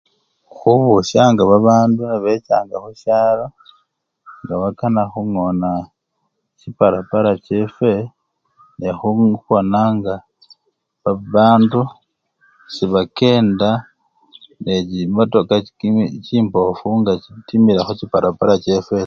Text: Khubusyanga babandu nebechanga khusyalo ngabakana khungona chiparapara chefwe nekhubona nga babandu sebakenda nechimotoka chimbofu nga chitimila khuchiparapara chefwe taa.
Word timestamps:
Khubusyanga 0.55 1.41
babandu 1.51 1.99
nebechanga 2.05 2.75
khusyalo 2.83 3.45
ngabakana 4.43 5.01
khungona 5.11 5.69
chiparapara 6.59 7.31
chefwe 7.45 7.93
nekhubona 8.79 9.81
nga 9.95 10.15
babandu 11.03 11.81
sebakenda 12.73 13.69
nechimotoka 14.63 15.55
chimbofu 16.25 16.87
nga 16.99 17.13
chitimila 17.23 17.81
khuchiparapara 17.87 18.53
chefwe 18.65 18.93
taa. 18.93 18.99